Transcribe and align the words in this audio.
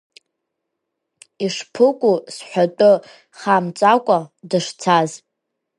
Ишԥыкәу 1.45 2.15
сҳәатәы 2.33 2.91
хамҵакәа 3.39 4.19
дышцаз? 4.49 5.11